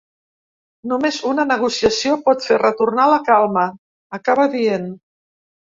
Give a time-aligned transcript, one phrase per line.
[0.91, 3.69] Només una negociació pot fer retornar la calma,
[4.21, 4.93] acaba dient.